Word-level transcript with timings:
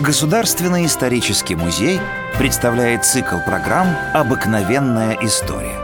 Государственный 0.00 0.86
исторический 0.86 1.56
музей 1.56 1.98
представляет 2.38 3.04
цикл 3.04 3.38
программ 3.44 3.88
«Обыкновенная 4.14 5.18
история». 5.22 5.76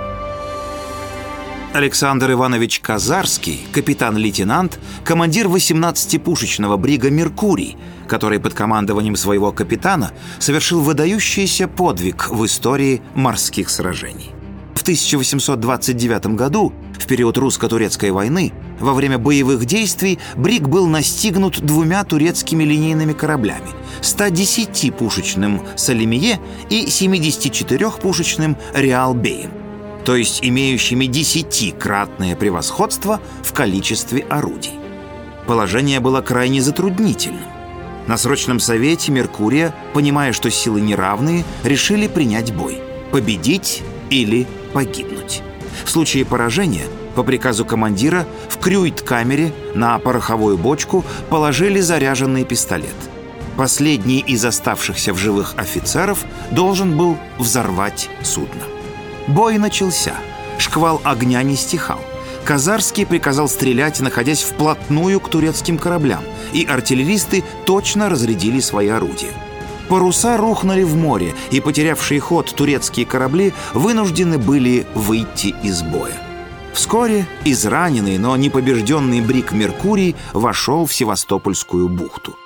Александр 1.73 2.31
Иванович 2.31 2.79
Казарский, 2.79 3.67
капитан-лейтенант, 3.73 4.79
командир 5.03 5.49
18-пушечного 5.49 6.77
брига 6.77 7.11
«Меркурий», 7.11 7.77
который 8.07 8.39
под 8.39 8.55
командованием 8.55 9.17
своего 9.17 9.51
капитана 9.51 10.13
совершил 10.39 10.81
выдающийся 10.81 11.67
подвиг 11.67 12.29
в 12.31 12.45
истории 12.47 13.03
морских 13.17 13.69
сражений. 13.69 14.31
В 14.77 14.83
1829 14.83 16.27
году, 16.37 16.73
в 16.99 17.07
период 17.07 17.39
русско-турецкой 17.39 18.11
войны, 18.11 18.53
во 18.81 18.95
время 18.95 19.19
боевых 19.19 19.65
действий 19.67 20.19
Бриг 20.37 20.69
был 20.69 20.87
настигнут 20.87 21.61
двумя 21.61 22.05
турецкими 22.05 22.65
линейными 22.65 23.13
кораблями– 23.13 23.69
110-пушечным 24.03 25.61
«Салимие» 25.77 26.41
и 26.71 26.87
74-пушечным 26.87 28.57
«Реалбеем», 28.75 29.51
то 30.05 30.17
есть 30.17 30.41
имеющими 30.43 31.07
десятикратное 31.07 32.37
превосходство 32.37 33.21
в 33.43 33.53
количестве 33.53 34.23
орудий. 34.23 34.73
Положение 35.47 36.01
было 36.01 36.21
крайне 36.21 36.63
затруднительным. 36.63 37.45
На 38.07 38.17
срочном 38.19 38.61
совете 38.61 39.13
Меркурия, 39.13 39.75
понимая, 39.95 40.33
что 40.33 40.51
силы 40.51 40.81
неравные, 40.81 41.45
решили 41.63 42.07
принять 42.07 42.55
бой– 42.55 42.79
победить 43.13 43.83
или 44.11 44.47
погибнуть. 44.73 45.43
В 45.85 45.91
случае 45.91 46.25
поражения, 46.25 46.87
по 47.15 47.23
приказу 47.23 47.65
командира, 47.65 48.27
в 48.49 48.59
крюйт-камере 48.59 49.53
на 49.75 49.99
пороховую 49.99 50.57
бочку 50.59 51.05
положили 51.31 51.81
заряженный 51.81 52.45
пистолет. 52.45 52.95
Последний 53.57 54.21
из 54.21 54.45
оставшихся 54.45 55.13
в 55.13 55.19
живых 55.19 55.55
офицеров 55.57 56.25
должен 56.51 56.97
был 56.97 57.17
взорвать 57.39 58.11
судно. 58.23 58.63
Бой 59.29 59.59
начался. 59.59 60.15
Шквал 60.59 61.01
огня 61.05 61.43
не 61.43 61.57
стихал. 61.57 62.01
Казарский 62.45 63.07
приказал 63.07 63.49
стрелять, 63.49 64.01
находясь 64.01 64.43
вплотную 64.43 65.19
к 65.19 65.31
турецким 65.31 65.79
кораблям, 65.79 66.23
и 66.53 66.65
артиллеристы 66.65 67.43
точно 67.65 68.11
разрядили 68.11 68.61
свои 68.61 68.89
орудия. 68.89 69.33
Паруса 69.89 70.37
рухнули 70.37 70.83
в 70.83 70.97
море, 70.97 71.35
и 71.51 71.61
потерявшие 71.61 72.21
ход 72.21 72.53
турецкие 72.55 73.07
корабли 73.07 73.53
вынуждены 73.75 74.39
были 74.39 74.87
выйти 74.95 75.55
из 75.63 75.83
боя. 75.83 76.15
Вскоре 76.73 77.27
израненный, 77.45 78.19
но 78.19 78.37
не 78.37 78.51
побежденный 78.51 79.21
брик 79.21 79.53
«Меркурий» 79.53 80.17
вошел 80.33 80.87
в 80.87 80.93
Севастопольскую 80.93 81.89
бухту. 81.89 82.37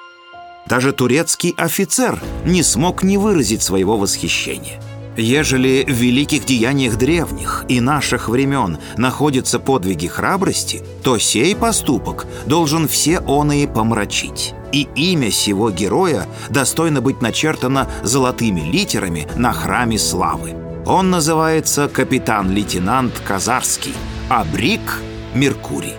Даже 0.67 0.93
турецкий 0.93 1.55
офицер 1.57 2.21
не 2.45 2.63
смог 2.63 3.03
не 3.03 3.17
выразить 3.17 3.63
своего 3.63 3.97
восхищения. 3.97 4.83
Ежели 5.17 5.85
в 5.89 5.93
великих 5.93 6.45
деяниях 6.45 6.97
древних 6.97 7.65
и 7.69 7.81
наших 7.81 8.29
времен 8.29 8.79
находятся 8.97 9.59
подвиги 9.59 10.07
храбрости, 10.07 10.83
то 11.03 11.19
сей 11.19 11.57
поступок 11.57 12.27
должен 12.47 12.87
все 12.87 13.21
оные 13.21 13.67
помрачить. 13.67 14.55
И 14.73 14.89
имя 14.95 15.31
сего 15.31 15.71
героя 15.71 16.27
достойно 16.51 17.01
быть 17.01 17.23
начертано 17.23 17.89
золотыми 18.03 18.61
литерами 18.61 19.27
на 19.37 19.53
храме 19.53 19.99
славы. 19.99 20.55
Он 20.87 21.11
называется 21.11 21.89
капитан-лейтенант 21.89 23.21
Казарский, 23.27 23.95
а 24.29 24.45
Брик— 24.45 25.01
Меркурий. 25.35 25.95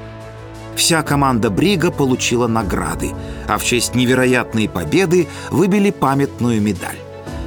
Вся 0.75 1.03
команда 1.03 1.49
Брига 1.49 1.91
получила 1.91 2.47
награды, 2.47 3.11
а 3.47 3.57
в 3.57 3.63
честь 3.63 3.95
невероятной 3.95 4.69
победы 4.69 5.27
выбили 5.51 5.91
памятную 5.91 6.61
медаль. 6.61 6.97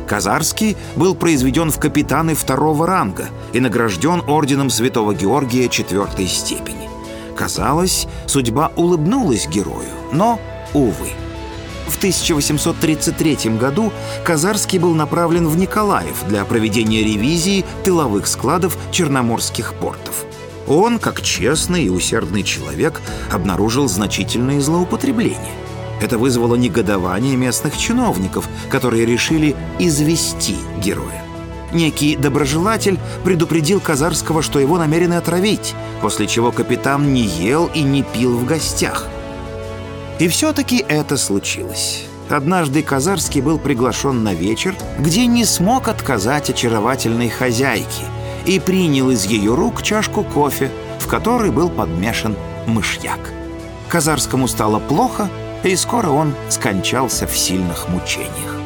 Казарский 0.06 0.76
был 0.96 1.14
произведен 1.14 1.70
в 1.70 1.78
капитаны 1.78 2.34
второго 2.34 2.86
ранга 2.86 3.28
и 3.54 3.60
награжден 3.60 4.22
орденом 4.28 4.68
Святого 4.68 5.14
Георгия 5.14 5.68
четвертой 5.70 6.26
степени. 6.26 6.90
Казалось, 7.34 8.06
судьба 8.26 8.70
улыбнулась 8.76 9.48
герою, 9.48 9.88
но, 10.12 10.38
увы. 10.74 11.10
В 11.86 11.96
1833 11.96 13.50
году 13.58 13.92
Казарский 14.24 14.78
был 14.78 14.94
направлен 14.94 15.46
в 15.48 15.56
Николаев 15.56 16.24
для 16.28 16.44
проведения 16.44 17.02
ревизии 17.02 17.64
тыловых 17.84 18.26
складов 18.26 18.78
черноморских 18.90 19.74
портов. 19.74 20.24
Он, 20.66 20.98
как 20.98 21.22
честный 21.22 21.84
и 21.84 21.90
усердный 21.90 22.44
человек, 22.44 23.00
обнаружил 23.30 23.88
значительные 23.88 24.60
злоупотребления. 24.60 25.52
Это 26.00 26.18
вызвало 26.18 26.54
негодование 26.56 27.36
местных 27.36 27.76
чиновников, 27.76 28.48
которые 28.70 29.04
решили 29.04 29.54
извести 29.78 30.56
героя. 30.82 31.22
Некий 31.72 32.16
доброжелатель 32.16 32.98
предупредил 33.24 33.80
Казарского, 33.80 34.42
что 34.42 34.58
его 34.58 34.78
намерены 34.78 35.14
отравить, 35.14 35.74
после 36.00 36.26
чего 36.26 36.52
капитан 36.52 37.12
не 37.12 37.22
ел 37.22 37.70
и 37.72 37.82
не 37.82 38.02
пил 38.02 38.36
в 38.36 38.44
гостях. 38.44 39.08
И 40.22 40.28
все-таки 40.28 40.84
это 40.88 41.16
случилось. 41.16 42.04
Однажды 42.30 42.84
Казарский 42.84 43.40
был 43.40 43.58
приглашен 43.58 44.22
на 44.22 44.34
вечер, 44.34 44.76
где 45.00 45.26
не 45.26 45.44
смог 45.44 45.88
отказать 45.88 46.48
очаровательной 46.48 47.28
хозяйке 47.28 48.04
и 48.46 48.60
принял 48.60 49.10
из 49.10 49.24
ее 49.24 49.56
рук 49.56 49.82
чашку 49.82 50.22
кофе, 50.22 50.70
в 51.00 51.08
которой 51.08 51.50
был 51.50 51.68
подмешан 51.68 52.36
мышьяк. 52.68 53.18
Казарскому 53.88 54.46
стало 54.46 54.78
плохо, 54.78 55.28
и 55.64 55.74
скоро 55.74 56.10
он 56.10 56.34
скончался 56.50 57.26
в 57.26 57.36
сильных 57.36 57.88
мучениях. 57.88 58.61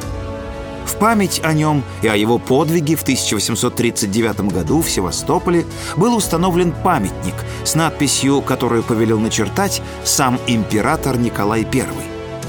В 0.87 0.99
память 0.99 1.41
о 1.43 1.53
нем 1.53 1.83
и 2.01 2.09
о 2.09 2.17
его 2.17 2.39
подвиге 2.39 2.95
в 2.97 3.03
1839 3.03 4.53
году 4.53 4.81
в 4.81 4.91
Севастополе 4.91 5.67
был 5.97 6.17
установлен 6.17 6.73
памятник 6.73 7.35
с 7.65 7.75
надписью, 7.75 8.41
которую 8.41 8.83
повелел 8.83 9.19
начертать 9.19 9.83
сам 10.05 10.39
император 10.47 11.19
Николай 11.19 11.67
I 11.71 11.87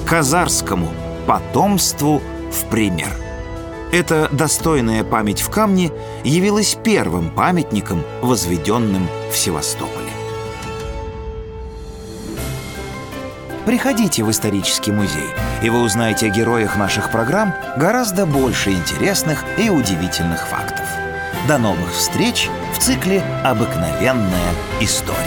«Казарскому 0.05 0.89
потомству 1.25 2.21
в 2.51 2.69
пример». 2.69 3.17
Эта 3.91 4.29
достойная 4.31 5.03
память 5.03 5.41
в 5.41 5.49
камне 5.49 5.91
явилась 6.23 6.77
первым 6.83 7.31
памятником, 7.31 8.03
возведенным 8.21 9.07
в 9.31 9.37
Севастополе. 9.37 10.06
Приходите 13.67 14.23
в 14.23 14.31
исторический 14.31 14.93
музей, 14.93 15.27
и 15.61 15.69
вы 15.69 15.81
узнаете 15.81 16.27
о 16.27 16.29
героях 16.29 16.77
наших 16.77 17.11
программ 17.11 17.53
гораздо 17.75 18.25
больше 18.25 18.71
интересных 18.71 19.43
и 19.57 19.69
удивительных 19.69 20.47
фактов. 20.47 20.85
До 21.49 21.57
новых 21.57 21.91
встреч 21.91 22.49
в 22.73 22.79
цикле 22.79 23.21
«Обыкновенная 23.43 24.53
история». 24.79 25.26